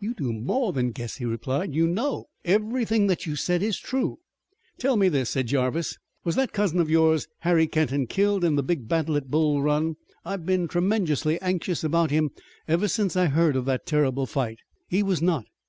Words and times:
"You 0.00 0.12
do 0.12 0.32
more 0.32 0.72
than 0.72 0.90
guess," 0.90 1.18
he 1.18 1.24
replied. 1.24 1.72
"You 1.72 1.86
know. 1.86 2.24
Everything 2.44 3.06
that 3.06 3.26
you 3.26 3.36
said 3.36 3.62
is 3.62 3.78
true." 3.78 4.18
"Tell 4.76 4.96
me 4.96 5.08
this," 5.08 5.30
said 5.30 5.46
Jarvis. 5.46 5.96
"Was 6.24 6.34
that 6.34 6.52
cousin 6.52 6.80
of 6.80 6.90
yours, 6.90 7.28
Harry 7.42 7.68
Kenton, 7.68 8.08
killed 8.08 8.42
in 8.42 8.56
the 8.56 8.64
big 8.64 8.88
battle 8.88 9.16
at 9.16 9.30
Bull 9.30 9.62
Run? 9.62 9.94
I've 10.24 10.44
been 10.44 10.66
tremenjeously 10.66 11.38
anxious 11.40 11.84
about 11.84 12.10
him 12.10 12.32
ever 12.66 12.88
since 12.88 13.14
I 13.14 13.26
heard 13.26 13.54
of 13.54 13.66
that 13.66 13.86
terrible 13.86 14.26
fight." 14.26 14.58
"He 14.88 15.00
was 15.04 15.22
not. 15.22 15.44